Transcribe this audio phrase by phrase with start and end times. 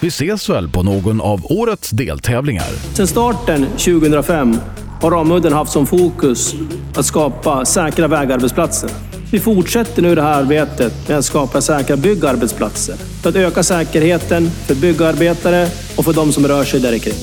[0.00, 2.94] Vi ses väl på någon av årets deltävlingar.
[2.94, 4.56] Sedan starten 2005
[5.00, 6.54] har Ramudden haft som fokus
[6.94, 8.90] att skapa säkra vägarbetsplatser.
[9.32, 14.50] Vi fortsätter nu det här arbetet med att skapa säkra byggarbetsplatser för att öka säkerheten
[14.50, 17.14] för byggarbetare och för de som rör sig där kring.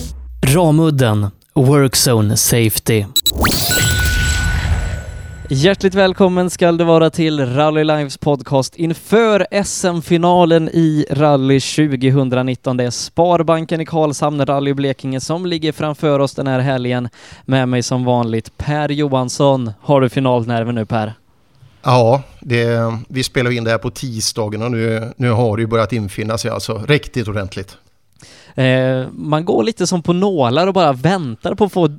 [0.55, 3.05] Ramudden Workzone Safety.
[5.49, 12.77] Hjärtligt välkommen ska du vara till Rally Lives podcast inför SM-finalen i rally 2019.
[12.77, 17.09] Det är Sparbanken i Karlshamn, Rally Blekinge, som ligger framför oss den här helgen.
[17.45, 19.71] Med mig som vanligt Per Johansson.
[19.81, 21.13] Har du finalnerven nu Per?
[21.83, 25.67] Ja, det, vi spelar in det här på tisdagen och nu, nu har det ju
[25.67, 27.77] börjat infinna sig alltså riktigt ordentligt.
[28.55, 31.89] Eh, man går lite som på nålar och bara väntar på att få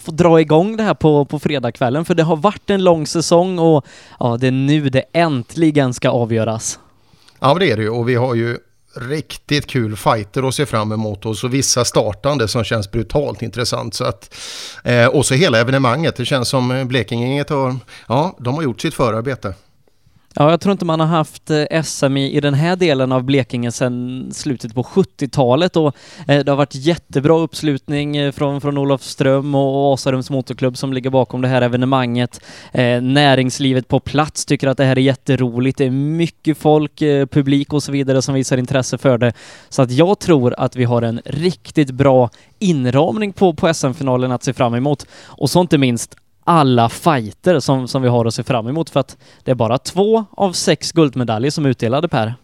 [0.00, 3.58] få dra igång det här på, på fredagskvällen, för det har varit en lång säsong
[3.58, 3.86] och
[4.20, 6.78] ja, det är nu det äntligen ska avgöras.
[7.40, 8.58] Ja, det är det ju och vi har ju
[8.96, 13.94] riktigt kul fighter att se fram emot och så vissa startande som känns brutalt intressant.
[13.94, 14.34] Så att,
[14.84, 17.76] eh, och så hela evenemanget, det känns som Blekinge har,
[18.08, 19.54] ja, de har gjort sitt förarbete.
[20.34, 23.24] Ja, jag tror inte man har haft eh, SM i, i den här delen av
[23.24, 25.96] Blekinge sedan slutet på 70-talet och
[26.28, 31.10] eh, det har varit jättebra uppslutning eh, från, från Olofström och Asarums motorklubb som ligger
[31.10, 32.40] bakom det här evenemanget.
[32.72, 35.78] Eh, näringslivet på plats tycker att det här är jätteroligt.
[35.78, 39.32] Det är mycket folk, eh, publik och så vidare som visar intresse för det.
[39.68, 44.44] Så att jag tror att vi har en riktigt bra inramning på, på SM-finalen att
[44.44, 45.06] se fram emot.
[45.24, 49.00] Och så inte minst alla fighter som, som vi har att se fram emot för
[49.00, 52.34] att det är bara två av sex guldmedaljer som är utdelade Per.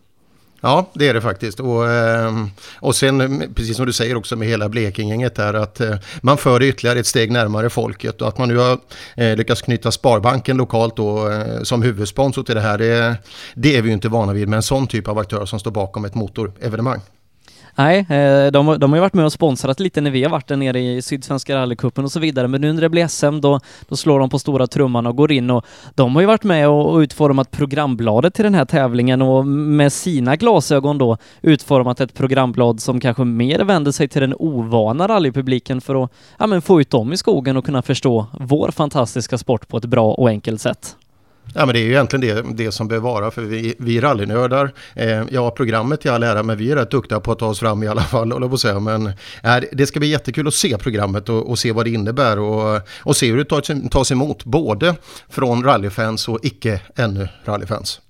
[0.60, 1.60] Ja, det är det faktiskt.
[1.60, 2.50] Och, ehm,
[2.81, 6.60] och sen, precis som du säger också med hela Blekingegänget där, att eh, man för
[6.60, 8.78] det ytterligare ett steg närmare folket och att man nu har
[9.16, 13.16] eh, lyckats knyta Sparbanken lokalt då, eh, som huvudsponsor till det här, det,
[13.54, 15.71] det är vi ju inte vana vid med en sån typ av aktör som står
[15.71, 17.00] bakom ett motorevenemang.
[17.78, 20.47] Nej, eh, de, de har ju varit med och sponsrat lite när vi har varit
[20.47, 23.60] där nere i Sydsvenska rallycupen och så vidare, men nu när det blir SM då,
[23.88, 26.69] då slår de på stora trumman och går in och de har ju varit med
[26.69, 32.81] och, utformat programbladet till den här tävlingen och med sina glasögon då utformat ett programblad
[32.81, 36.91] som kanske mer vänder sig till den ovana rallypubliken för att ja, men få ut
[36.91, 40.97] dem i skogen och kunna förstå vår fantastiska sport på ett bra och enkelt sätt.
[41.55, 44.73] Ja, men det är ju egentligen det, det som bör vara för vi, vi rallynördar.
[44.95, 47.61] Eh, ja, programmet i all ära, men vi är rätt duktiga på att ta oss
[47.61, 48.81] fram i alla fall, håller på att säga.
[48.81, 49.07] Men
[49.43, 52.81] eh, det ska bli jättekul att se programmet och, och se vad det innebär och,
[52.99, 54.95] och se hur det tas, tas emot, både
[55.29, 58.01] från rallyfans och icke ännu rallyfans.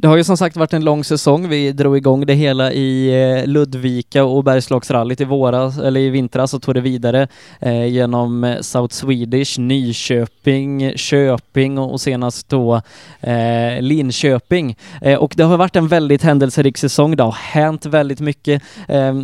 [0.00, 1.48] Det har ju som sagt varit en lång säsong.
[1.48, 6.54] Vi drog igång det hela i eh, Ludvika och Bergslagsrallyt i våras, eller i vintras
[6.54, 7.28] och tog det vidare
[7.60, 12.82] eh, genom eh, South Swedish, Nyköping, Köping och senast då
[13.20, 14.76] eh, Linköping.
[15.02, 17.16] Eh, och det har varit en väldigt händelserik säsong.
[17.16, 19.14] Det har hänt väldigt mycket, eh,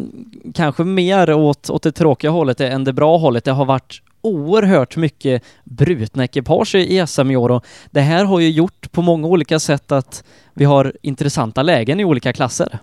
[0.55, 3.45] kanske mer åt, åt det tråkiga hållet än det bra hållet.
[3.45, 8.41] Det har varit oerhört mycket brutna ekipage i SM i år och det här har
[8.41, 10.25] ju gjort på många olika sätt att
[10.57, 12.79] vi har intressanta lägen i olika klasser.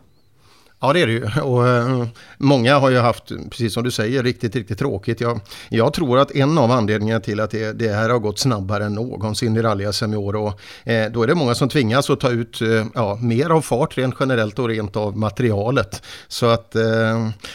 [0.81, 2.05] Ja det är det ju och uh,
[2.37, 5.21] många har ju haft, precis som du säger, riktigt, riktigt tråkigt.
[5.21, 5.39] Jag,
[5.69, 8.93] jag tror att en av anledningarna till att det, det här har gått snabbare än
[8.93, 12.29] någonsin i rally-SM i år och uh, då är det många som tvingas att ta
[12.29, 16.01] ut uh, ja, mer av fart rent generellt och rent av materialet.
[16.27, 16.75] Så att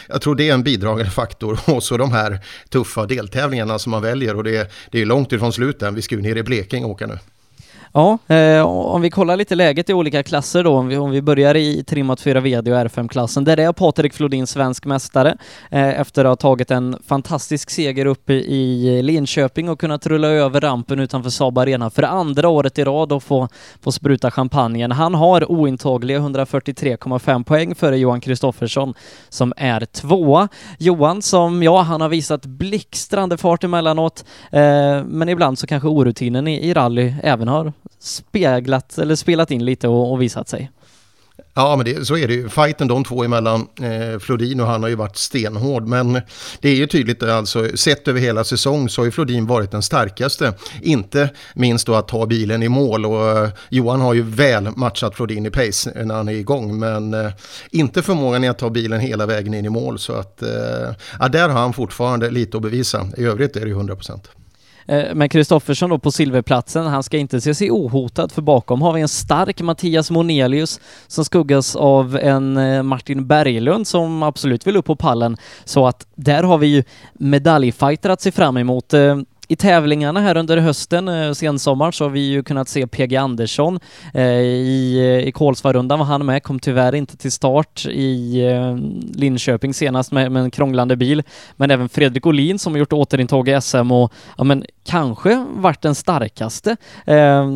[0.07, 4.01] jag tror det är en bidragande faktor och så de här tuffa deltävlingarna som man
[4.01, 5.93] väljer och det, det är långt ifrån slutet.
[5.93, 7.17] Vi ska ju ner i Blekinge och åka nu.
[7.93, 11.21] Ja, eh, om vi kollar lite läget i olika klasser då, om vi, om vi
[11.21, 15.37] börjar i trimmat 4 VD och R5-klassen, där är Patrik Flodin svensk mästare
[15.71, 20.61] eh, efter att ha tagit en fantastisk seger uppe i Linköping och kunnat rulla över
[20.61, 23.47] rampen utanför Saab Arena för andra året i rad och få,
[23.81, 24.91] få spruta champagnen.
[24.91, 28.93] Han har ointagliga 143,5 poäng före Johan Kristoffersson
[29.29, 30.47] som är tvåa.
[30.77, 36.47] Johan som, ja, han har visat blixtrande fart emellanåt, eh, men ibland så kanske orutinen
[36.47, 40.71] i, i rally även har speglat eller spelat in lite och, och visat sig.
[41.53, 42.49] Ja, men det, så är det ju.
[42.49, 45.87] Fighten de två emellan, eh, Flodin och han har ju varit stenhård.
[45.87, 46.21] Men
[46.61, 49.81] det är ju tydligt, alltså, sett över hela säsong så har ju Flodin varit den
[49.81, 50.53] starkaste.
[50.81, 55.15] Inte minst då att ta bilen i mål och eh, Johan har ju väl matchat
[55.15, 56.79] Flodin i pace när han är igång.
[56.79, 57.31] Men eh,
[57.71, 59.99] inte förmågan i att ta bilen hela vägen in i mål.
[59.99, 60.49] Så att, eh,
[61.19, 63.07] ja, där har han fortfarande lite att bevisa.
[63.17, 64.29] I övrigt är det ju 100 procent.
[64.89, 68.93] Eh, men Kristoffersson då på silverplatsen, han ska inte se sig ohotad för bakom har
[68.93, 74.77] vi en stark Mattias Monelius som skuggas av en eh, Martin Berglund som absolut vill
[74.77, 75.37] upp på pallen.
[75.65, 76.83] Så att där har vi ju
[77.13, 78.93] medaljfighter att se fram emot.
[78.93, 79.17] Eh,
[79.51, 83.79] i tävlingarna här under hösten, eh, sensommar, så har vi ju kunnat se PG Andersson
[84.13, 88.77] eh, i, eh, i Kolsvarundan var han med, kom tyvärr inte till start i eh,
[89.19, 91.23] Linköping senast med, med en krånglande bil.
[91.55, 95.81] Men även Fredrik Olin som har gjort återintåg i SM och ja, men kanske varit
[95.81, 97.47] den starkaste eh,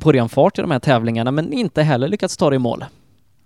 [0.00, 2.84] på ren fart i de här tävlingarna, men inte heller lyckats ta det i mål.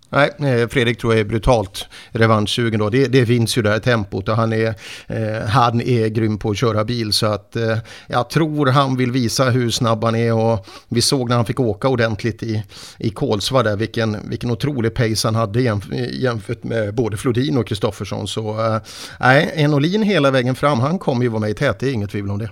[0.09, 2.89] Nej, eh, Fredrik tror jag är brutalt revanschsugen då.
[2.89, 4.75] Det, det finns ju där tempot och han är,
[5.07, 7.77] eh, han är grym på att köra bil så att eh,
[8.07, 11.59] jag tror han vill visa hur snabb han är och vi såg när han fick
[11.59, 12.63] åka ordentligt i,
[12.97, 17.67] i Kolsva där vilken, vilken otrolig pace han hade jämf jämfört med både Flodin och
[17.67, 18.27] Kristoffersson.
[18.27, 18.81] Så eh,
[19.19, 21.93] nej, en Olin hela vägen fram, han kommer ju vara med i tät, det är
[21.93, 22.49] inget tvivel om det.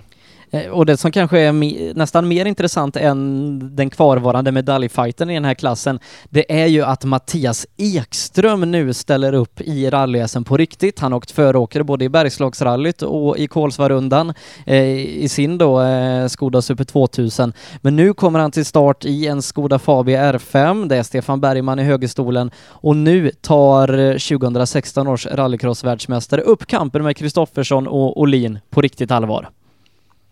[0.50, 5.44] Eh, och det som kanske är nästan mer intressant än den kvarvarande medaljfighten i den
[5.44, 11.00] här klassen, det är ju att Mattias Ekström nu ställer upp i rally på riktigt.
[11.00, 14.34] Han har åkt föråkare både i Bergslagsrallyt och i Kolsvarundan
[14.66, 17.52] eh, i sin då eh, Skoda Super 2000.
[17.80, 20.88] Men nu kommer han till start i en Skoda Fabia R5.
[20.88, 27.04] Det är Stefan Bergman i högerstolen och nu tar eh, 2016 års rallycross-världsmästare upp kampen
[27.04, 29.48] med Kristoffersson och Olin på riktigt allvar.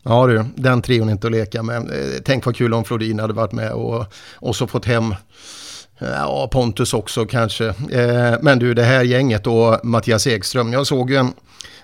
[0.08, 1.76] Ja du, den trion är inte att leka med.
[1.76, 4.04] Eh, tänk vad kul om Flodin hade varit med och,
[4.34, 5.12] och så fått hem
[5.98, 7.66] eh, Ja, Pontus också kanske.
[7.90, 10.72] Eh, men du, det här gänget och Mattias Ekström.
[10.72, 11.32] Jag såg ju en,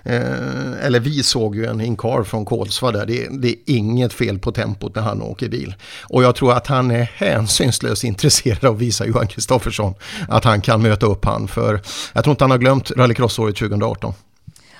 [0.03, 3.05] eh, eller vi såg ju en Inkar från Kolsva där.
[3.05, 5.75] Det, det, är inget fel på tempot när han åker bil.
[6.03, 9.93] Och jag tror att han är hänsynslöst intresserad av att visa Johan Kristoffersson
[10.27, 11.47] att han kan möta upp han.
[11.47, 11.81] För
[12.13, 14.13] jag tror inte han har glömt rallycrossåret 2018.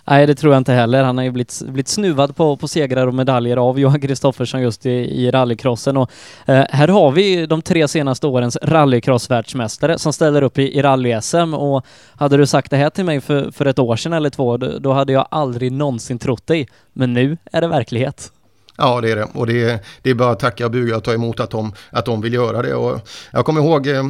[0.05, 1.03] Nej, det tror jag inte heller.
[1.03, 4.85] Han har ju blivit, blivit snuvad på, på segrar och medaljer av Johan Kristoffersson just
[4.85, 5.97] i, i rallycrossen.
[5.97, 6.11] Och,
[6.45, 11.53] eh, här har vi de tre senaste årens rallycross-världsmästare som ställer upp i, i rally-SM
[11.53, 11.85] och
[12.15, 14.79] hade du sagt det här till mig för, för ett år sedan eller två, då,
[14.79, 16.67] då hade jag aldrig någonsin trott dig.
[16.94, 18.31] Men nu är det verklighet.
[18.77, 19.27] Ja, det är det.
[19.33, 21.73] Och det är, det är bara att tacka och buga och ta emot att de,
[21.89, 22.73] att de vill göra det.
[22.75, 24.03] Och jag kommer ihåg eh,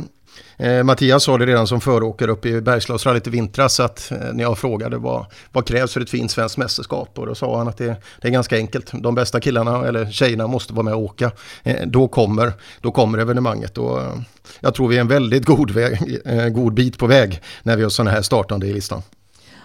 [0.58, 4.44] eh, Mattias sa det redan som föråkare uppe i Bergslagsrallyt i vintras att eh, när
[4.44, 7.78] jag frågade vad, vad krävs för ett fint svenskt mästerskap och då sa han att
[7.78, 8.92] det, det är ganska enkelt.
[8.94, 11.32] De bästa killarna eller tjejerna måste vara med och åka.
[11.64, 14.14] Eh, då, kommer, då kommer evenemanget och eh,
[14.60, 17.84] jag tror vi är en väldigt god, väg, eh, god bit på väg när vi
[17.84, 19.02] har sådana här startande i listan.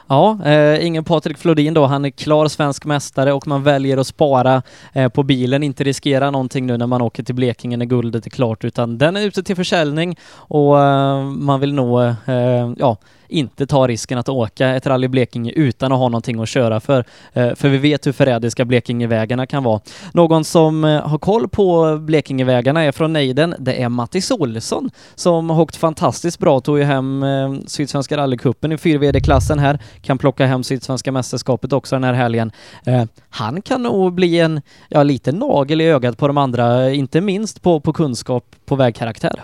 [0.09, 1.87] Ja, eh, ingen Patrik Flodin då.
[1.87, 4.63] Han är klar svensk mästare och man väljer att spara
[4.93, 8.31] eh, på bilen, inte riskera någonting nu när man åker till Blekinge när guldet är
[8.31, 12.97] klart, utan den är ute till försäljning och eh, man vill nå, eh, ja,
[13.29, 17.05] inte ta risken att åka ett rally Blekinge utan att ha någonting att köra för.
[17.33, 19.81] Eh, för vi vet hur förrädiska Blekingevägarna kan vara.
[20.13, 23.55] Någon som eh, har koll på Blekingevägarna är från Neiden.
[23.59, 28.73] Det är Mattis Olsson som har åkt fantastiskt bra, tog ju hem eh, Sydsvenska rallycupen
[28.73, 32.53] i 4VD-klassen här, kan plocka hem Sydsvenska mästerskapet också den här helgen.
[33.31, 37.63] Han kan nog bli en, ja, lite nagel i ögat på de andra, inte minst
[37.63, 39.43] på, på kunskap på vägkaraktär.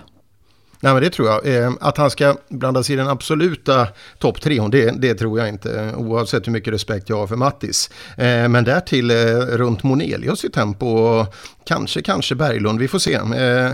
[0.84, 1.56] Nej men det tror jag.
[1.56, 3.88] Eh, att han ska blanda sig i den absoluta
[4.18, 5.92] topp tre det, det tror jag inte.
[5.96, 7.90] Oavsett hur mycket respekt jag har för Mattis.
[8.16, 13.18] Eh, men därtill eh, runt Monelius i tempo och kanske, kanske Berglund, vi får se.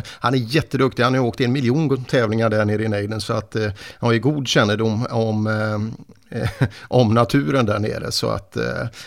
[0.04, 3.32] Han är jätteduktig, han har åkt i en miljon tävlingar där nere i nejden så
[3.32, 3.56] att
[3.98, 5.92] han har ju god kännedom om
[6.80, 8.12] om naturen där nere.
[8.12, 8.56] Så att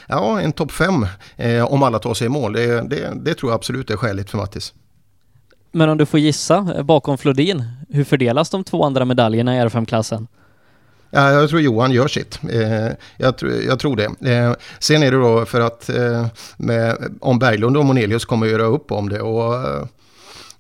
[0.08, 1.08] ja, en topp fem
[1.68, 4.38] om alla tar sig i mål, det, det, det tror jag absolut är skäligt för
[4.38, 4.74] Mattis.
[5.76, 9.60] Men om du får gissa, eh, bakom Flodin, hur fördelas de två andra medaljerna i
[9.60, 10.28] R5-klassen?
[11.10, 12.40] Ja, jag tror Johan gör sitt.
[12.52, 14.32] Eh, jag, tror, jag tror det.
[14.34, 16.28] Eh, sen är det då för att eh,
[16.58, 19.22] med, om Berglund och Monelius kommer att göra upp om det.
[19.22, 19.86] Och, eh,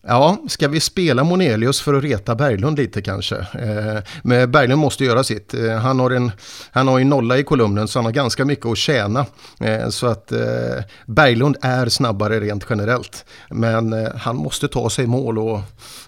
[0.07, 3.35] Ja, ska vi spela Monelius för att reta Berglund lite kanske?
[3.37, 5.53] Eh, men Berglund måste göra sitt.
[5.53, 6.31] Eh, han, har en,
[6.71, 9.25] han har ju nolla i kolumnen så han har ganska mycket att tjäna.
[9.59, 13.25] Eh, så att eh, Berglund är snabbare rent generellt.
[13.49, 15.59] Men eh, han måste ta sig i mål och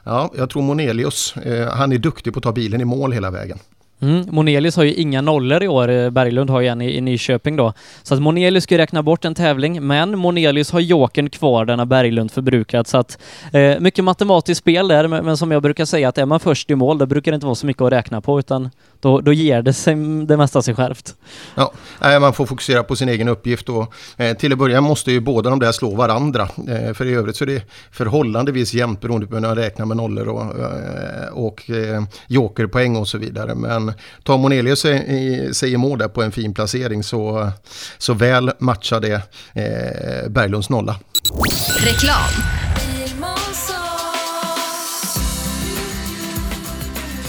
[0.03, 3.31] ja, jag tror Monelius, eh, han är duktig på att ta bilen i mål hela
[3.31, 3.59] vägen.
[4.01, 4.25] Mm.
[4.31, 7.55] Monelius har ju inga nollor i år, eh, Berglund har ju en i, i Nyköping
[7.55, 7.73] då.
[8.03, 11.85] Så att Monelius ska räkna bort en tävling, men Monelius har jokern kvar, den har
[11.85, 12.87] Berglund förbrukat.
[12.87, 13.19] Så att
[13.53, 16.71] eh, mycket matematiskt spel där, men, men, som jag brukar säga att är man först
[16.71, 18.69] i mål, då brukar det inte vara så mycket att räkna på, utan
[19.05, 19.95] då, då ger det sig
[20.25, 21.15] det mesta sig självt.
[21.55, 21.71] Ja,
[22.19, 25.49] man får fokusera på sin egen uppgift och eh, till att börja måste ju båda
[25.49, 26.49] de där slå varandra.
[26.67, 29.97] Eh, för i övrigt så är det förhållandevis jämnt beroende på hur man räknar med
[29.97, 33.55] nollor och, eh, och eh, jokerpoäng och så vidare.
[33.55, 33.93] Men
[34.23, 37.51] tar Monelius sig, sig i mål där på en fin placering så,
[37.97, 39.21] så väl matchar det
[39.53, 40.95] eh, Berglunds nolla.
[41.79, 42.54] Reklam.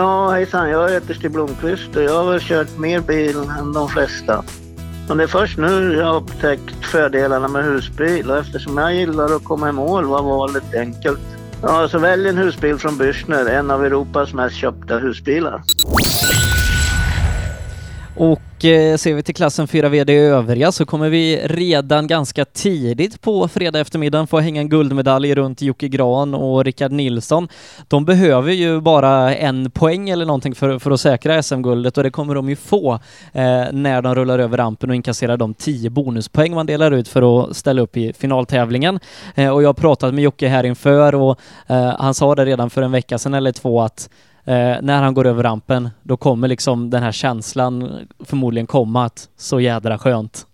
[0.00, 0.70] Ja, hejsan.
[0.70, 4.44] Jag heter Stig Blomqvist och jag har väl kört mer bil än de flesta.
[5.08, 9.36] Men det är först nu jag har upptäckt fördelarna med husbil och eftersom jag gillar
[9.36, 11.20] att komma i mål var valet enkelt.
[11.62, 15.62] Ja, så välj en husbil från Bürstner, en av Europas mest köpta husbilar.
[18.16, 23.20] Och eh, ser vi till klassen 4 VD övriga så kommer vi redan ganska tidigt
[23.20, 27.48] på fredag eftermiddag få hänga en guldmedalj runt Jocke Gran och Rickard Nilsson.
[27.88, 32.10] De behöver ju bara en poäng eller någonting för, för att säkra SM-guldet och det
[32.10, 32.92] kommer de ju få
[33.32, 37.42] eh, när de rullar över rampen och inkasserar de 10 bonuspoäng man delar ut för
[37.42, 39.00] att ställa upp i finaltävlingen.
[39.34, 42.70] Eh, och jag har pratat med Jocke här inför och eh, han sa det redan
[42.70, 44.08] för en vecka sedan eller två att
[44.44, 47.90] eh, när han går över rampen, då kommer liksom den här känslan
[48.24, 50.46] förmodligen komma att så jädra skönt.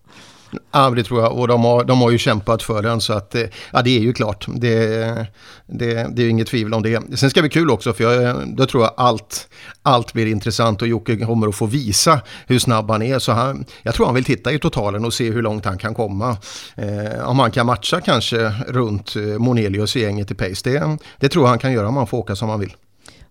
[0.72, 1.38] Ja, det tror jag.
[1.38, 4.00] Och de har, de har ju kämpat för den så att eh, ja, det är
[4.00, 4.46] ju klart.
[4.48, 5.26] Det,
[5.66, 7.18] det, det är inget tvivel om det.
[7.18, 9.48] Sen ska det bli kul också för jag, då tror jag allt,
[9.82, 13.18] allt blir intressant och Jocke kommer att få visa hur snabb han är.
[13.18, 15.94] Så han, jag tror han vill titta i totalen och se hur långt han kan
[15.94, 16.36] komma.
[16.74, 20.70] Eh, om han kan matcha kanske runt eh, Monelius i gänget i pace.
[20.70, 22.72] Det, det tror jag han kan göra om han får åka som han vill.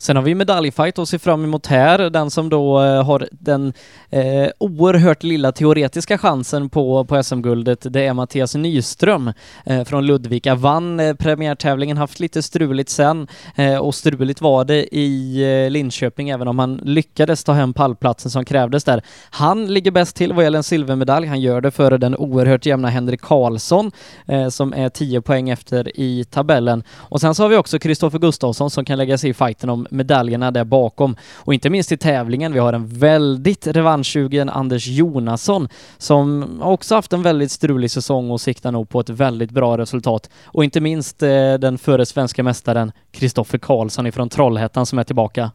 [0.06, 3.74] Sen har vi medaljfight att se fram emot här, den som då eh, har den
[4.10, 9.32] eh, oerhört lilla teoretiska chansen på, på SM-guldet, det är Mattias Nyström
[9.66, 10.56] eh, från Ludvika.
[10.56, 16.30] Vann eh, premiärtävlingen, haft lite struligt sen eh, och struligt var det i eh, Linköping
[16.30, 19.02] även om han lyckades ta hem pallplatsen som krävdes där.
[19.30, 21.28] Han ligger bäst till vad gäller en silvermedalj.
[21.28, 23.92] Han gör det före den oerhört jämna Henrik Karlsson
[24.28, 26.84] eh, som är 10 poäng efter i tabellen.
[26.94, 29.88] Och sen så har vi också Kristoffer Gustafsson som kan lägga sig i fighten om
[29.96, 31.16] medaljerna där bakom.
[31.34, 37.14] Och inte minst i tävlingen, vi har en väldigt revanschsugen Anders Jonasson som också haft
[37.14, 40.30] en väldigt strulig säsong och siktar nog på ett väldigt bra resultat.
[40.46, 45.52] Och inte minst eh, den före svenska mästaren Kristoffer Karlsson ifrån Trollhättan som är tillbaka.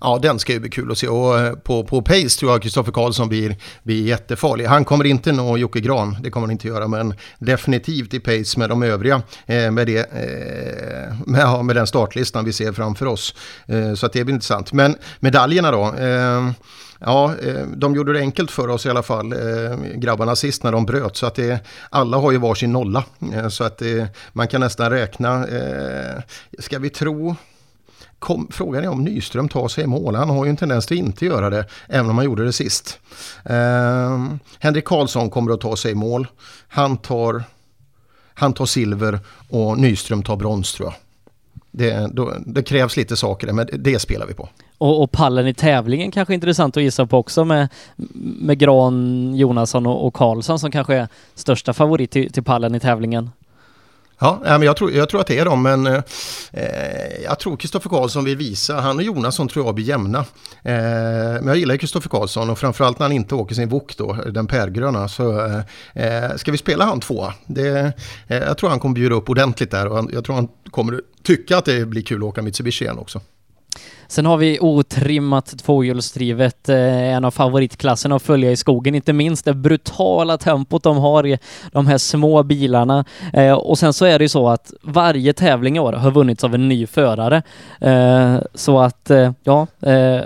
[0.00, 1.08] Ja, den ska ju bli kul att se.
[1.08, 4.64] Och eh, på, på pace tror jag Kristoffer Karlsson blir, blir jättefarlig.
[4.64, 8.58] Han kommer inte nå Jocke Gran, det kommer han inte göra, men definitivt i pace
[8.58, 9.22] med de övriga.
[9.46, 13.34] Eh, med, det, eh, med, med den startlistan vi ser framför oss.
[13.66, 14.72] Eh, så att det blir intressant.
[14.72, 15.94] Men medaljerna då?
[15.94, 16.50] Eh,
[17.04, 20.72] Ja, eh, de gjorde det enkelt för oss i alla fall, eh, grabbarna sist när
[20.72, 21.16] de bröt.
[21.16, 23.04] Så att det, alla har ju varsin nolla.
[23.50, 25.46] Så att det, man kan nästan räkna,
[26.58, 27.36] ska vi tro
[28.20, 30.14] Kom, frågan är om Nyström tar sig i mål.
[30.14, 32.52] Han har ju en tendens till att inte göra det, även om han gjorde det
[32.52, 32.98] sist.
[33.44, 34.26] Eh,
[34.58, 36.26] Henrik Karlsson kommer att ta sig i mål.
[36.68, 37.44] Han tar,
[38.34, 40.94] han tar silver och Nyström tar brons tror jag.
[41.70, 44.48] Det, då, det krävs lite saker där, men det spelar vi på.
[44.78, 47.68] Och, och, pallen i tävlingen kanske är intressant att gissa på också med,
[48.40, 52.80] med Gran, Jonasson och, och Karlsson som kanske är största favorit till, till pallen i
[52.80, 53.30] tävlingen.
[54.22, 56.02] Ja, men jag, tror, jag tror att det är dem, men eh,
[57.24, 60.18] jag tror Kristoffer Karlsson vill visa, han och Jonasson tror jag blir jämna.
[60.62, 60.74] Eh,
[61.40, 64.46] men jag gillar Kristoffer Karlsson och framförallt när han inte åker sin wok då, den
[64.46, 65.08] pärgröna.
[65.08, 65.60] Så eh,
[66.04, 67.32] eh, ska vi spela han två?
[67.46, 67.92] Det,
[68.28, 71.00] eh, jag tror han kommer bjuda upp ordentligt där och han, jag tror han kommer
[71.22, 73.20] tycka att det blir kul att åka Mitsubishi igen också.
[74.10, 79.44] Sen har vi otrimmat tvåhjulsdrivet, eh, en av favoritklasserna att följa i skogen, inte minst
[79.44, 81.38] det brutala tempot de har i
[81.72, 83.04] de här små bilarna.
[83.32, 86.44] Eh, och sen så är det ju så att varje tävling i år har vunnits
[86.44, 87.42] av en ny förare.
[87.80, 89.10] Eh, så att,
[89.42, 89.66] ja,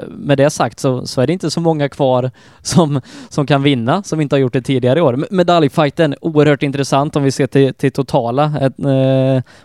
[0.09, 2.31] med det sagt så, så är det inte så många kvar
[2.63, 5.27] som, som kan vinna, som inte har gjort det tidigare i år.
[5.31, 8.53] Medaljfighten, oerhört intressant om vi ser till, till totala.
[8.61, 8.75] Ett,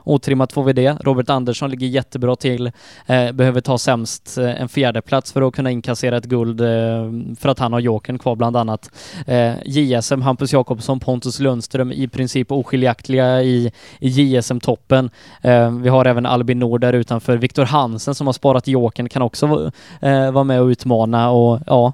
[0.04, 2.72] otrimmat 2VD, Robert Andersson ligger jättebra till,
[3.34, 6.68] behöver ta sämst främst eh, en en fjärdeplats för att kunna inkassera ett guld eh,
[7.40, 8.92] för att han har jokern kvar bland annat.
[9.28, 15.10] Eh, JSM, Hampus Jakobsson, Pontus Lundström i princip oskiljaktiga i, i JSM-toppen.
[15.82, 17.38] Vi har även Albin Nord där utanför.
[17.38, 19.72] Viktor Hansen som har sparat jokern kan också
[20.34, 21.94] vara med och utmana och ja,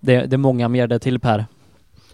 [0.00, 1.46] det, det är många mer där till Per.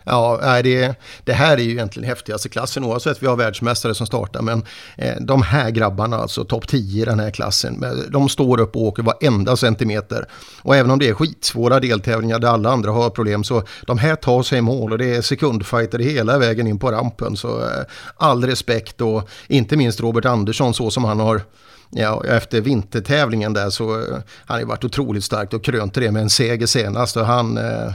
[0.04, 0.94] Ja, det,
[1.24, 4.42] det här är ju egentligen häftigaste klassen oavsett vi har världsmästare som startar.
[4.42, 4.62] Men
[4.96, 8.82] eh, de här grabbarna, alltså topp 10 i den här klassen, de står upp och
[8.82, 10.26] åker varenda centimeter.
[10.62, 14.16] Och även om det är skitsvåra deltävlingar där alla andra har problem så de här
[14.16, 17.36] tar sig i mål och det är sekundfighter hela vägen in på rampen.
[17.36, 17.84] Så eh,
[18.16, 21.42] all respekt och inte minst Robert Andersson så som han har
[21.90, 26.22] Ja, efter vintertävlingen där så eh, han har varit otroligt starkt och krönte det med
[26.22, 27.16] en seger senast.
[27.16, 27.92] Och han, eh,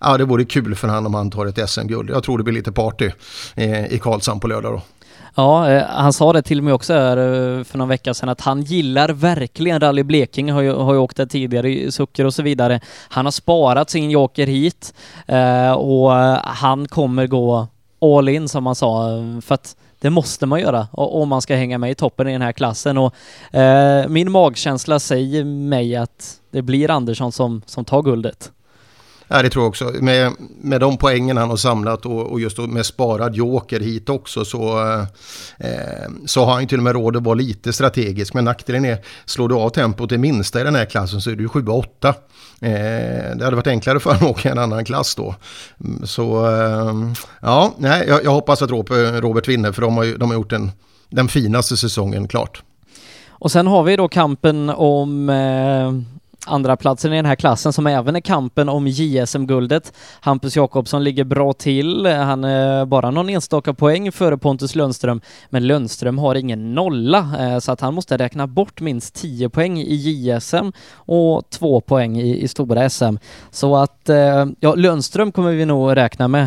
[0.00, 2.10] ja, det vore kul för honom om han tar ett SM-guld.
[2.10, 3.10] Jag tror det blir lite party
[3.54, 4.82] eh, i Karlshamn på lördag då.
[5.34, 7.16] Ja, han sa det till mig också här
[7.64, 11.16] för någon vecka sedan att han gillar verkligen Rally Blekinge, har ju, har ju åkt
[11.16, 12.80] där tidigare i Sucker och så vidare.
[13.08, 14.94] Han har sparat sin joker hit
[15.76, 16.10] och
[16.44, 17.68] han kommer gå
[18.00, 19.08] all in som han sa
[19.42, 22.42] för att det måste man göra om man ska hänga med i toppen i den
[22.42, 23.14] här klassen och
[23.56, 28.52] eh, min magkänsla säger mig att det blir Andersson som, som tar guldet.
[29.34, 29.92] Ja, det tror jag också.
[30.00, 34.44] Med, med de poängen han har samlat och, och just med sparad joker hit också
[34.44, 35.00] så, eh,
[35.58, 38.34] eh, så har han ju till och med råd att vara lite strategisk.
[38.34, 41.36] Men nackdelen är, slår du av tempot det minsta i den här klassen så är
[41.36, 41.84] du 7-8.
[42.08, 45.34] Eh, det hade varit enklare för honom att åka i en annan klass då.
[45.84, 46.94] Mm, så eh,
[47.40, 50.70] ja, nej, jag, jag, hoppas att Robert vinner för de har, de har gjort den,
[51.10, 52.62] den finaste säsongen klart.
[53.28, 57.86] Och sen har vi då kampen om eh, andra platsen i den här klassen som
[57.86, 59.92] även är kampen om JSM-guldet.
[60.20, 62.06] Hampus Jakobsson ligger bra till.
[62.06, 65.20] Han är bara någon enstaka poäng före Pontus Lundström,
[65.50, 69.78] men Lundström har ingen nolla eh, så att han måste räkna bort minst 10 poäng
[69.78, 73.16] i JSM och 2 poäng i, i stora SM.
[73.50, 76.42] Så att eh, ja, Lundström kommer vi nog räkna med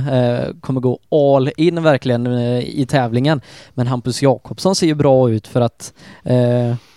[0.62, 3.42] kommer gå all in verkligen i tävlingen.
[3.74, 5.94] Men Hampus Jakobsson ser ju bra ut för att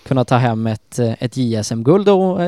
[0.09, 2.39] kunna ta hem ett, ett JSM-guld och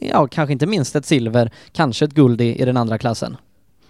[0.00, 3.36] ja, kanske inte minst ett silver, kanske ett guld i, i den andra klassen.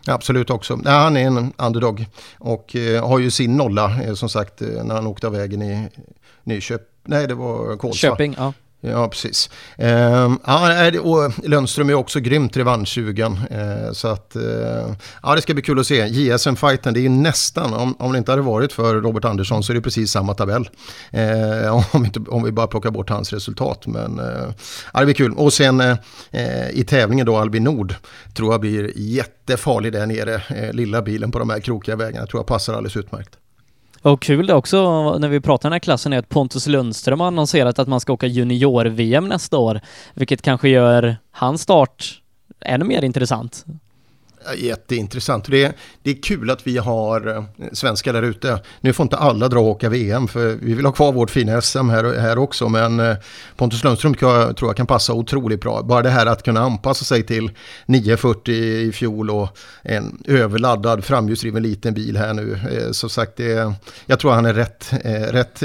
[0.07, 0.81] Absolut också.
[0.85, 2.07] Ja, han är en underdog
[2.39, 5.63] och eh, har ju sin nolla eh, som sagt eh, när han åkte av vägen
[5.63, 5.89] i
[6.45, 6.87] Nyköping.
[7.05, 8.11] Nej, det var Kolsva.
[8.11, 8.53] Köping, ja.
[8.81, 9.51] Ja, precis.
[9.79, 13.39] Eh, ja, och Lundström är också grymt revanschsugen.
[13.51, 16.07] Eh, så att, eh, ja, det ska bli kul att se.
[16.07, 19.73] JSM-fighten, det är ju nästan, om, om det inte hade varit för Robert Andersson så
[19.73, 20.69] är det precis samma tabell.
[21.11, 23.87] Eh, om, inte, om vi bara plockar bort hans resultat.
[23.87, 24.55] Men eh,
[24.93, 25.33] ja, det blir kul.
[25.33, 25.97] Och sen eh,
[26.31, 27.95] eh, i tävlingen då Albin Nord
[28.35, 30.35] tror jag blir jättefarlig där nere.
[30.35, 33.31] Eh, lilla bilen på de här krokiga vägarna tror jag passar alldeles utmärkt.
[34.07, 37.27] Och kul det också när vi pratar den här klassen är att Pontus Lundström har
[37.27, 39.81] annonserat att man ska åka junior-VM nästa år,
[40.15, 42.23] vilket kanske gör hans start
[42.61, 43.65] ännu mer intressant.
[44.53, 45.45] Eh, jätteintressant.
[45.51, 48.63] Det är, det är kul att vi har eh, svenskar där ute.
[48.81, 51.61] Nu får inte alla dra och åka VM för vi vill ha kvar vårt fina
[51.61, 52.69] SM här, här också.
[52.69, 53.17] Men eh,
[53.57, 55.83] Pontus Lundström tror jag kan passa otroligt bra.
[55.83, 57.51] Bara det här att kunna anpassa sig till
[57.87, 62.59] 940 i fjol och en överladdad framhjulsdriven liten bil här nu.
[62.93, 63.75] Som sagt, det,
[64.07, 64.93] jag tror han är rätt,
[65.31, 65.63] rätt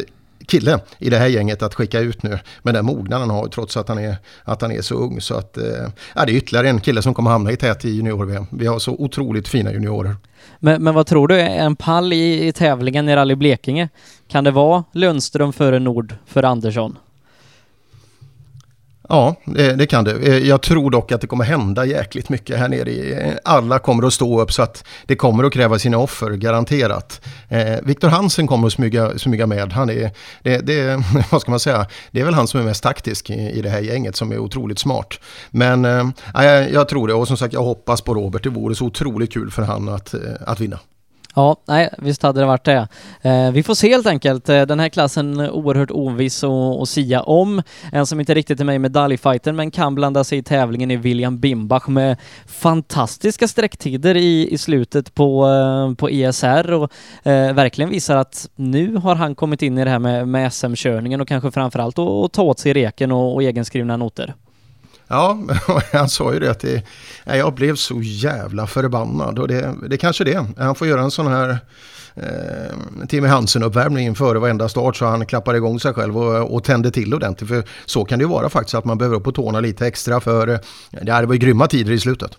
[0.51, 2.39] kille i det här gänget att skicka ut nu.
[2.63, 5.21] med den mognaden han har trots att han är, att han är så ung.
[5.21, 5.63] Så att, eh,
[6.15, 8.45] ja, det är ytterligare en kille som kommer hamna i tät i junior-VM.
[8.51, 10.15] Vi har så otroligt fina juniorer.
[10.59, 13.89] Men, men vad tror du, en pall i, i tävlingen i Rally Blekinge?
[14.27, 16.97] Kan det vara Lundström före Nord för Andersson?
[19.09, 20.11] Ja, det, kan det.
[20.11, 22.91] Eh, jag tror dock att det kommer hända jäkligt mycket här nere.
[22.91, 27.21] Eh, alla kommer att stå upp så att det kommer att kräva sina offer, garanterat.
[27.49, 29.73] Eh, Viktor Hansen kommer att smyga, smyga med.
[29.73, 30.11] Han är,
[30.43, 33.61] det, det, vad ska man säga, det är väl han som är mest taktisk i,
[33.61, 35.19] det här gänget som är otroligt smart.
[35.49, 35.83] Men
[36.71, 38.43] jag, tror det och som sagt jag hoppas på Robert.
[38.43, 40.13] Det vore så otroligt kul för han att,
[40.45, 40.79] att vinna.
[41.35, 42.87] Ja, nej, visst hade det varit det.
[43.21, 44.49] Eh, vi får se helt enkelt.
[44.49, 47.61] Eh, den här klassen är oerhört oviss att sia om.
[47.91, 50.97] En som inte riktigt är med i medaljfighten men kan blanda sig i tävlingen är
[50.97, 56.91] William Bimbach med fantastiska sträcktider i, i slutet på, eh, på ESR och
[57.23, 61.21] eh, verkligen visar att nu har han kommit in i det här med, med SM-körningen
[61.21, 64.35] och kanske framförallt att ta åt sig reken och, och egenskrivna noter.
[65.11, 65.37] Ja,
[65.91, 66.83] han sa ju det att det,
[67.25, 70.45] jag blev så jävla förbannad och det, det kanske det.
[70.57, 71.57] Han får göra en sån här
[72.15, 76.91] eh, Timmy Hansen-uppvärmning före varenda start så han klappar igång sig själv och, och tänder
[76.91, 77.49] till ordentligt.
[77.49, 80.19] För så kan det ju vara faktiskt att man behöver upp på tårna lite extra
[80.19, 80.59] för det
[80.91, 82.31] det var ju grymma tider i slutet.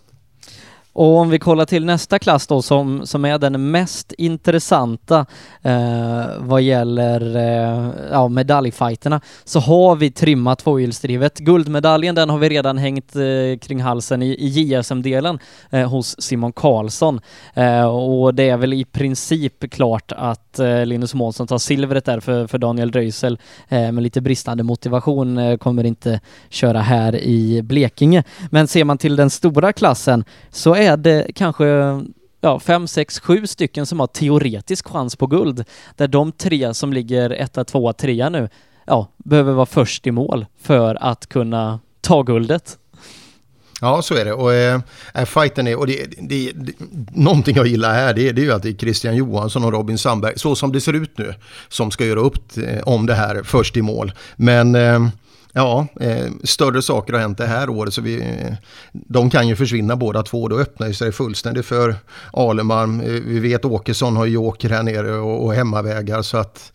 [0.93, 5.27] Och om vi kollar till nästa klass då som, som är den mest intressanta
[5.63, 11.39] eh, vad gäller eh, ja, medaljfighterna så har vi trimmat tvåhjulsdrivet.
[11.39, 15.39] Guldmedaljen den har vi redan hängt eh, kring halsen i, i JSM-delen
[15.71, 17.21] eh, hos Simon Karlsson
[17.55, 22.05] eh, och det är väl i princip klart att att eh, Linus Månsson tar silvret
[22.05, 23.39] där för, för Daniel Röisel
[23.69, 28.25] eh, med lite bristande motivation eh, kommer inte köra här i Blekinge.
[28.51, 31.67] Men ser man till den stora klassen så är det kanske
[32.41, 35.65] ja, fem, sex, sju stycken som har teoretisk chans på guld.
[35.97, 38.49] Där de tre som ligger etta, tvåa, trea nu,
[38.87, 42.79] ja, behöver vara först i mål för att kunna ta guldet.
[43.83, 44.33] Ja, så är det.
[44.33, 44.81] Och äh,
[45.25, 46.73] fighten är, och det, det, det,
[47.15, 49.99] någonting jag gillar här, det, det är ju att det är Christian Johansson och Robin
[49.99, 51.35] Sandberg, så som det ser ut nu,
[51.69, 54.13] som ska göra upp eh, om det här först i mål.
[54.37, 55.09] Men äh,
[55.55, 58.39] Ja, eh, större saker har hänt det här året så vi,
[58.93, 60.49] de kan ju försvinna båda två.
[60.49, 61.97] Då öppnar ju sig fullständigt för
[62.33, 63.01] Alemarm.
[63.01, 66.73] Eh, vi vet Åkesson har joker här nere och, och hemmavägar så att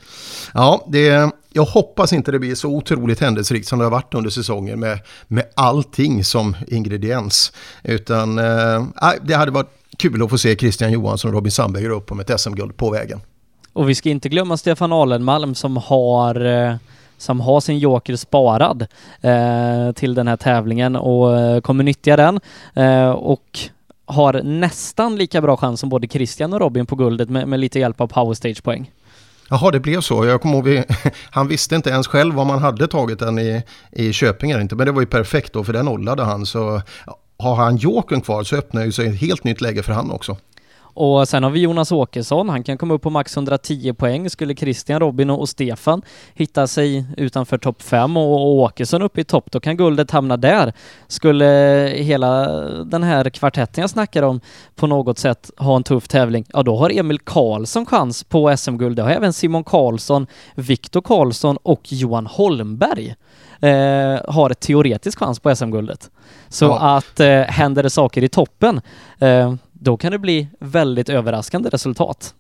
[0.54, 4.30] ja, det, jag hoppas inte det blir så otroligt händelserikt som det har varit under
[4.30, 7.52] säsongen med, med allting som ingrediens.
[7.84, 8.84] Utan eh,
[9.22, 12.40] det hade varit kul att få se Christian Johansson och Robin Sandberg upp om ett
[12.40, 13.22] SM-guld på vägen.
[13.74, 16.76] Och vi ska inte glömma Stefan Alenmalm som har eh
[17.18, 18.88] som har sin joker sparad
[19.22, 22.40] eh, till den här tävlingen och eh, kommer nyttja den
[22.74, 23.60] eh, och
[24.06, 27.80] har nästan lika bra chans som både Christian och Robin på guldet med, med lite
[27.80, 28.92] hjälp av powerstage-poäng.
[29.50, 30.26] Jaha, det blev så.
[30.26, 30.84] Jag kommer ihåg,
[31.30, 34.76] han visste inte ens själv om han hade tagit den i, i Köping eller inte,
[34.76, 36.46] men det var ju perfekt då, för den nollade han.
[36.46, 36.82] Så
[37.40, 40.38] har han jokern kvar så öppnar ju sig ett helt nytt läge för han också.
[40.98, 44.30] Och sen har vi Jonas Åkesson, han kan komma upp på max 110 poäng.
[44.30, 46.02] Skulle Christian, Robin och Stefan
[46.34, 50.74] hitta sig utanför topp 5 och Åkesson upp i topp, då kan guldet hamna där.
[51.08, 51.46] Skulle
[51.96, 52.48] hela
[52.84, 54.42] den här kvartetten jag snackar om
[54.76, 58.96] på något sätt ha en tuff tävling, ja då har Emil Karlsson chans på SM-guld.
[58.96, 63.16] Det har även Simon Karlsson, Viktor Karlsson och Johan Holmberg.
[63.62, 66.10] Eh, har ett teoretisk chans på SM-guldet.
[66.48, 66.98] Så ja.
[66.98, 68.82] att eh, händer det saker i toppen,
[69.20, 69.54] eh,
[69.88, 72.34] då kan det bli väldigt överraskande resultat.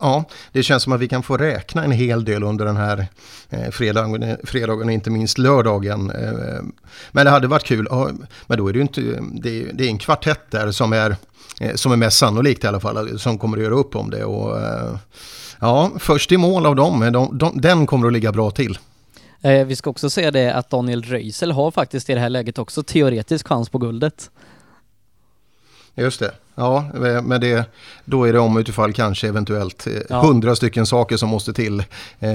[0.00, 3.06] Ja, det känns som att vi kan få räkna en hel del under den här
[3.50, 6.10] eh, fredagen, fredagen och inte minst lördagen.
[6.10, 6.62] Eh,
[7.12, 7.86] men det hade varit kul.
[7.90, 8.10] Ja,
[8.46, 9.00] men då är det ju inte,
[9.32, 11.16] det, det är en kvartett där som är,
[11.60, 14.24] eh, som är mest sannolikt i alla fall, som kommer att göra upp om det.
[14.24, 14.60] Och,
[15.60, 18.78] ja, först i mål av dem, de, de, den kommer att ligga bra till.
[19.66, 22.82] Vi ska också säga det att Daniel Röisel har faktiskt i det här läget också
[22.82, 24.30] teoretisk chans på guldet.
[25.96, 26.30] Just det.
[26.58, 26.90] Ja,
[27.22, 27.64] men det,
[28.04, 30.56] då är det om utifall kanske eventuellt eh, hundra ja.
[30.56, 31.80] stycken saker som måste till.
[32.18, 32.30] Eh,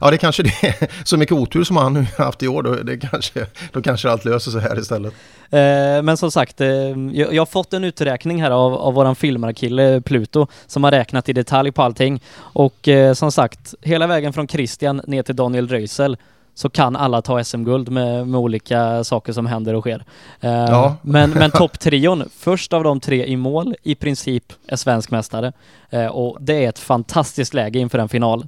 [0.00, 2.98] ja, det kanske det är så mycket otur som han haft i år, då, det
[2.98, 5.12] kanske, då kanske allt löser sig här istället.
[5.50, 9.16] Eh, men som sagt, eh, jag, jag, har fått en uträkning här av, av våran
[9.16, 12.22] filmarkille Pluto som har räknat i detalj på allting.
[12.38, 16.16] Och eh, som sagt, hela vägen från Christian ner till Daniel Röisel
[16.54, 20.04] så kan alla ta SM-guld med, med olika saker som händer och sker.
[20.44, 20.96] Uh, ja.
[21.02, 25.52] Men, men topptrion, först av de tre i mål, i princip är svensk mästare.
[25.94, 28.46] Uh, och det är ett fantastiskt läge inför en final.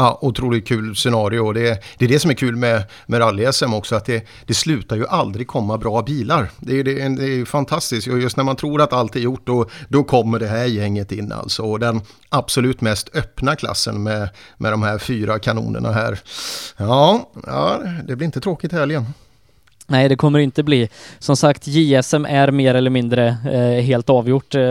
[0.00, 1.52] Ja, otroligt kul scenario.
[1.52, 4.96] Det, det är det som är kul med, med rally-SM också, att det, det slutar
[4.96, 6.50] ju aldrig komma bra bilar.
[6.58, 9.46] Det är, det, det är fantastiskt, och just när man tror att allt är gjort,
[9.46, 11.62] då, då kommer det här gänget in alltså.
[11.62, 16.18] Och den absolut mest öppna klassen med, med de här fyra kanonerna här.
[16.76, 19.06] Ja, ja det blir inte tråkigt i helgen.
[19.90, 20.88] Nej, det kommer inte bli.
[21.18, 24.54] Som sagt, JSM är mer eller mindre eh, helt avgjort.
[24.54, 24.62] Eh,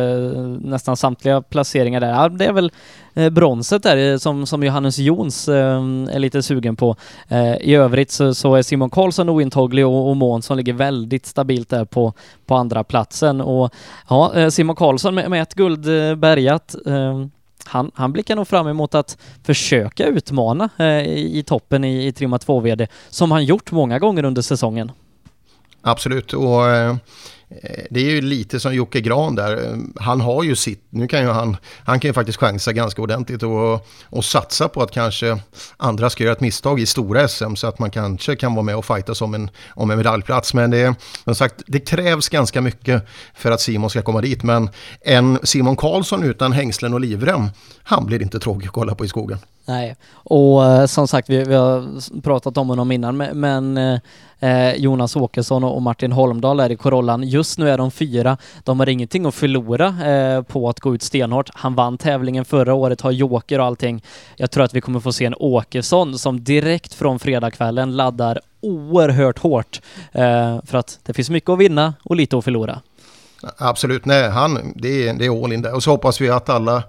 [0.62, 2.10] nästan samtliga placeringar där.
[2.10, 2.72] Ja, det är väl
[3.14, 5.78] eh, bronset där eh, som, som Johannes Jons eh,
[6.12, 6.96] är lite sugen på.
[7.28, 11.70] Eh, I övrigt så, så, är Simon Karlsson ointaglig och, och Månsson ligger väldigt stabilt
[11.70, 12.14] där på,
[12.46, 13.42] på andra platsen.
[13.42, 13.74] Och
[14.10, 16.76] ja, eh, Simon Karlsson med, med ett guld eh, bärgat
[17.66, 22.12] han, han blickar nog fram emot att försöka utmana eh, i, i, toppen i, i
[22.12, 24.92] Trimma 2-VD som han gjort många gånger under säsongen.
[25.82, 26.90] Absolut, och eh,
[27.50, 29.54] eh, det är ju lite som Jocke Gran där.
[29.54, 33.02] Eh, han har ju sitt, nu kan ju han, han kan ju faktiskt chansa ganska
[33.02, 35.40] ordentligt och, och satsa på att kanske
[35.78, 38.76] andra ska göra ett misstag i stora SM så att man kanske kan vara med
[38.76, 40.54] och fightas om en, om en medaljplats.
[40.54, 44.44] Men det, som sagt, det krävs ganska mycket för att Simon ska komma dit.
[44.44, 44.70] Men
[45.02, 47.50] en Simon Karlsson utan hängslen och livrem,
[47.84, 49.40] han blir inte tråkig att kolla på i skogen.
[49.70, 54.00] Nej, och eh, som sagt, vi, vi, har pratat om honom innan, men, eh,
[54.40, 57.24] eh, Jonas Åkesson och Martin Holmdahl är i Corollan.
[57.24, 58.38] Just nu är de fyra.
[58.64, 61.50] De har ingenting att förlora eh, på att gå ut stenhårt.
[61.54, 64.04] Han vann tävlingen förra året, har joker och allting.
[64.36, 69.40] Jag tror att vi kommer få se en Åkesson som direkt från fredagskvällen laddar oerhört
[69.40, 72.82] hårt eh, för att det finns mycket att vinna och lite att förlora.
[73.58, 75.76] Absolut, nej, han, det är, det är all in där.
[75.76, 76.84] Och så hoppas vi att alla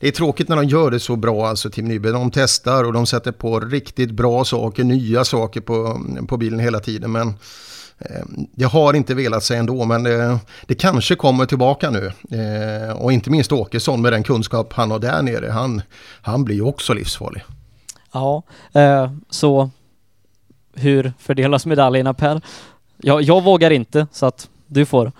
[0.00, 2.10] det är tråkigt när de gör det så bra, alltså Team Nybe.
[2.10, 6.80] De testar och de sätter på riktigt bra saker, nya saker på, på bilen hela
[6.80, 7.12] tiden.
[7.12, 7.28] Men
[7.98, 12.12] eh, jag har inte velat säga ändå, men det, eh, det kanske kommer tillbaka nu.
[12.30, 15.50] Eh, och inte minst Åkesson med den kunskap han har där nere.
[15.50, 15.82] Han,
[16.22, 17.42] han blir också livsfarlig.
[18.12, 19.70] Ja, eh, så
[20.74, 22.40] hur fördelas medaljerna Per?
[22.96, 25.12] Jag, jag vågar inte, så att du får.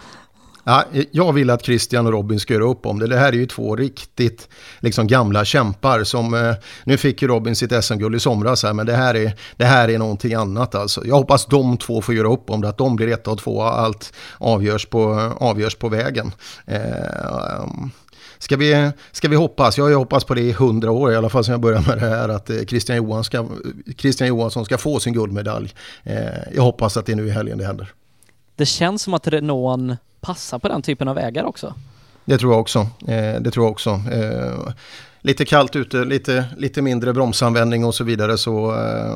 [0.64, 3.06] Ja, jag vill att Christian och Robin ska göra upp om det.
[3.06, 4.48] Det här är ju två riktigt
[4.80, 8.86] liksom, gamla kämpar som, eh, nu fick ju Robin sitt SM-guld i somras här, men
[8.86, 11.06] det här, är, det här är någonting annat alltså.
[11.06, 13.62] Jag hoppas de två får göra upp om det, att de blir ett och två,
[13.62, 16.32] allt avgörs på, avgörs på vägen.
[16.66, 17.90] Eh, um,
[18.38, 21.16] Ska vi, ska vi hoppas, jag har ju hoppats på det i hundra år i
[21.16, 23.46] alla fall sedan jag började med det här, att eh, Christian, Johansson ska,
[23.96, 25.74] Christian Johansson ska få sin guldmedalj.
[26.02, 26.16] Eh,
[26.54, 27.92] jag hoppas att det är nu i helgen det händer.
[28.56, 31.74] Det känns som att Renault passar på den typen av vägar också.
[32.24, 32.78] Det tror jag också.
[33.08, 33.90] Eh, det tror jag också.
[33.90, 34.72] Eh,
[35.24, 39.14] lite kallt ute, lite, lite mindre bromsanvändning och så vidare så eh,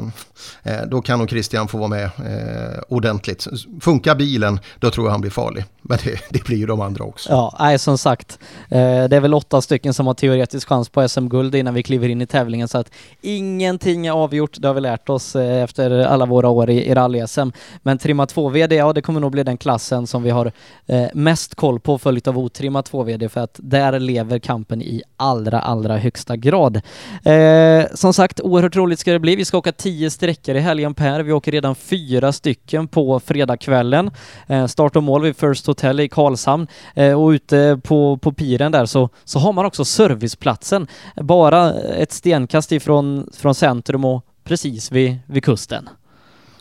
[0.63, 3.47] eh, då kan nog Christian få vara med eh, ordentligt.
[3.81, 5.65] Funkar bilen, då tror jag han blir farlig.
[5.83, 7.31] Men det, det blir ju de andra också.
[7.31, 11.09] Ja, nej, som sagt, eh, det är väl åtta stycken som har teoretisk chans på
[11.09, 12.91] SM-guld innan vi kliver in i tävlingen så att
[13.21, 16.95] ingenting är avgjort, det har vi lärt oss eh, efter alla våra år i, i
[16.95, 17.53] rally-SM.
[17.83, 20.53] Men trimma 2-VD, ja det kommer nog bli den klassen som vi har
[20.87, 25.61] eh, mest koll på följt av otrimma 2-VD för att där lever kampen i allra,
[25.61, 26.81] allra högsta grad.
[27.25, 29.37] Eh, som sagt, oerhört roligt ska det bli.
[29.37, 31.21] Vi ska åka tio sträckor i helgen Per.
[31.21, 34.11] Vi åker redan fyra stycken på fredagskvällen.
[34.47, 38.73] Eh, start och mål vid First Hotel i Karlshamn eh, och ute på, på piren
[38.73, 44.93] där så, så har man också serviceplatsen bara ett stenkast ifrån från centrum och precis
[44.93, 45.89] vid, vid kusten.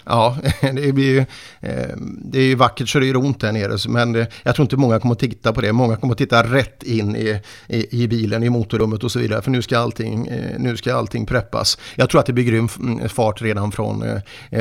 [0.09, 1.19] Ja, det, blir ju,
[1.61, 3.77] eh, det är ju vackert så det gör ont där nere.
[3.89, 5.73] Men eh, jag tror inte många kommer att titta på det.
[5.73, 9.41] Många kommer att titta rätt in i, i, i bilen, i motorrummet och så vidare.
[9.41, 11.77] För nu ska, allting, eh, nu ska allting preppas.
[11.95, 14.03] Jag tror att det blir grym mm, fart redan från,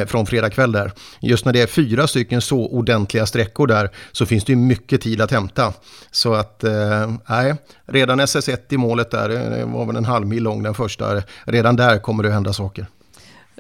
[0.07, 0.93] från fredag kväll där.
[1.21, 5.01] Just när det är fyra stycken så ordentliga sträckor där så finns det ju mycket
[5.01, 5.73] tid att hämta.
[6.11, 6.65] Så att,
[7.29, 7.55] nej,
[7.87, 11.23] redan SS1 i målet där, det var väl en halv mil lång den första.
[11.45, 12.87] Redan där kommer det att hända saker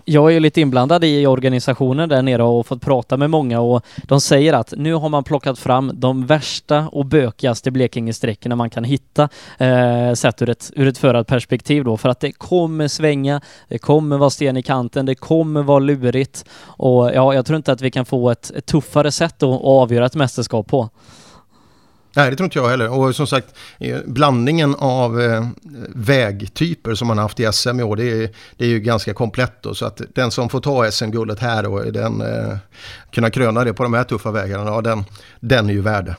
[0.08, 3.84] jag är ju lite inblandad i organisationen där nere och fått prata med många och
[4.02, 8.84] de säger att nu har man plockat fram de värsta och bökigaste Blekingesträckorna man kan
[8.84, 13.78] hitta eh, sett ur ett, ur ett förarperspektiv då för att det kommer svänga, det
[13.78, 17.80] kommer vara sten i kanten, det kommer vara lurigt och ja, jag tror inte att
[17.80, 20.88] vi kan få ett, ett tuffare sätt att avgöra ett mästerskap på.
[22.16, 22.88] Nej, det tror inte jag heller.
[22.88, 25.46] Och som sagt, eh, blandningen av eh,
[25.94, 29.62] vägtyper som man haft i SM i år, det är, det är ju ganska komplett.
[29.62, 32.56] Då, så att den som får ta SM-guldet här och den, eh,
[33.10, 35.04] kunna kröna det på de här tuffa vägarna, ja, den,
[35.40, 36.14] den är ju värd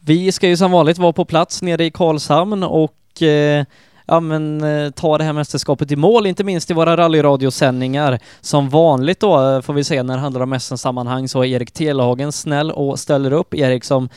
[0.00, 3.64] Vi ska ju som vanligt vara på plats nere i Karlshamn och eh,
[4.08, 8.18] ja, men, eh, ta det här mästerskapet i mål, inte minst i våra rallyradiosändningar.
[8.40, 11.70] Som vanligt då, eh, får vi se när det handlar om SM-sammanhang, så är Erik
[11.70, 13.54] Telhagen snäll och ställer upp.
[13.54, 14.08] Erik som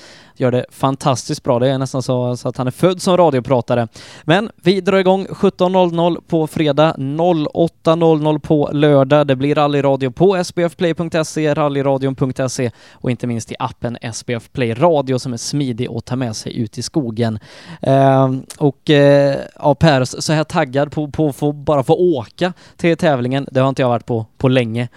[0.41, 1.59] gör det fantastiskt bra.
[1.59, 3.87] Det är nästan så, så, att han är född som radiopratare.
[4.23, 9.27] Men vi drar igång 17.00 på fredag, 08.00 på lördag.
[9.27, 15.33] Det blir rallyradio på sbfplay.se, rallyradion.se och inte minst i appen SBF Play Radio som
[15.33, 17.39] är smidig att ta med sig ut i skogen.
[17.81, 22.97] Eh, och eh, ja, Per, så här taggad på, på att bara få åka till
[22.97, 24.89] tävlingen, det har inte jag varit på, på länge.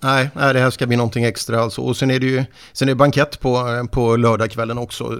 [0.00, 1.80] Nej, nej, det här ska bli någonting extra alltså.
[1.80, 5.18] Och sen är det ju sen är det bankett på, på lördagskvällen också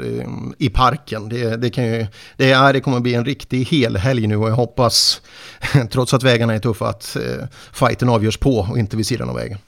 [0.58, 1.28] i parken.
[1.28, 4.54] Det, det, kan ju, det, är, det kommer bli en riktig helhelg nu och jag
[4.54, 5.20] hoppas,
[5.90, 9.36] trots att vägarna är tuffa, att eh, fighten avgörs på och inte vid sidan av
[9.36, 9.58] vägen.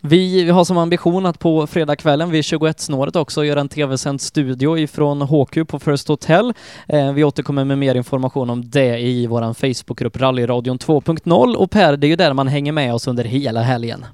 [0.00, 5.22] Vi, har som ambition att på fredagskvällen vid 21-snåret också göra en tv-sänd studio ifrån
[5.22, 6.52] HQ på First Hotel.
[6.88, 11.96] Eh, vi återkommer med mer information om det i vår Facebookgrupp Rallyradion 2.0 och Per,
[11.96, 14.04] det är ju där man hänger med oss under hela helgen.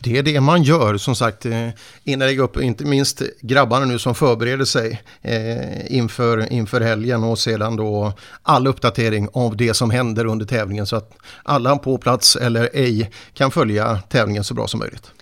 [0.00, 1.68] Det är det man gör som sagt eh,
[2.04, 7.38] innan jag upp, inte minst grabbarna nu som förbereder sig eh, inför, inför helgen och
[7.38, 12.36] sedan då all uppdatering av det som händer under tävlingen så att alla på plats
[12.36, 15.12] eller ej kan följa tävlingen så bra som möjligt.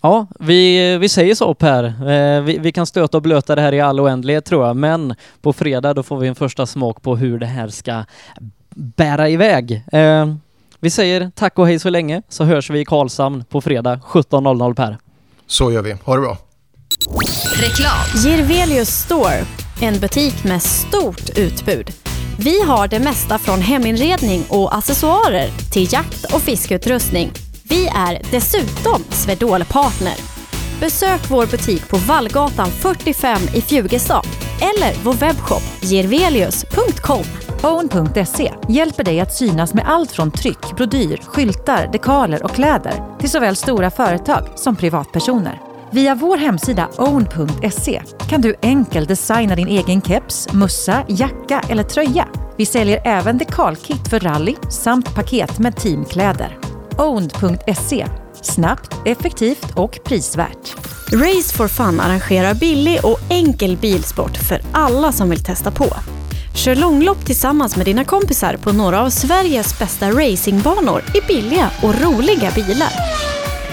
[0.00, 1.84] Ja, vi, vi säger så Per.
[1.84, 5.14] Eh, vi, vi, kan stöta och blöta det här i all oändlighet tror jag, men
[5.42, 8.04] på fredag då får vi en första smak på hur det här ska
[8.74, 9.84] bära iväg.
[9.92, 10.34] Eh,
[10.84, 14.74] vi säger tack och hej så länge, så hörs vi i Karlshamn på fredag 17.00
[14.74, 14.98] Per.
[15.46, 15.92] Så gör vi.
[15.92, 16.38] Ha det bra.
[17.56, 18.24] Reklam.
[18.24, 19.44] Girvelius Store,
[19.82, 21.90] en butik med stort utbud.
[22.38, 27.30] Vi har det mesta från heminredning och accessoarer till jakt och fiskeutrustning
[27.68, 30.14] vi är dessutom Swedol partner.
[30.80, 34.26] Besök vår butik på Vallgatan 45 i Fjugestad
[34.60, 37.53] eller vår webbshop gervelius.com.
[37.64, 43.30] Own.se hjälper dig att synas med allt från tryck, brodyr, skyltar, dekaler och kläder till
[43.30, 45.60] såväl stora företag som privatpersoner.
[45.90, 52.28] Via vår hemsida own.se kan du enkelt designa din egen keps, mussa, jacka eller tröja.
[52.56, 56.58] Vi säljer även dekalkit för rally samt paket med teamkläder.
[56.98, 58.06] Own.se
[58.42, 60.74] Snabbt, effektivt och prisvärt.
[61.12, 65.86] Race for Fun arrangerar billig och enkel bilsport för alla som vill testa på.
[66.54, 72.00] Kör långlopp tillsammans med dina kompisar på några av Sveriges bästa racingbanor i billiga och
[72.00, 72.92] roliga bilar.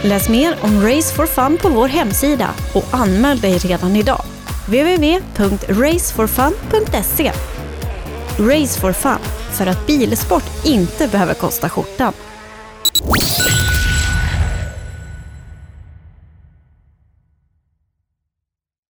[0.03, 4.23] Läs mer om Race for Fun på vår hemsida och anmäl dig redan idag.
[4.65, 7.31] www.raceforfun.se
[8.39, 9.19] Race for Fun,
[9.51, 12.13] för att bilsport inte behöver kosta skjortan.